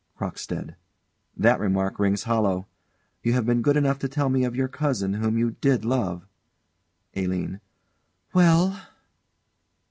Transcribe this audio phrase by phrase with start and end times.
[0.17, 0.77] CROCKSTEAD.
[1.37, 2.65] That remark rings hollow.
[3.21, 6.25] You have been good enough to tell me of your cousin, whom you did love
[7.15, 7.61] ALINE.
[8.33, 8.81] Well?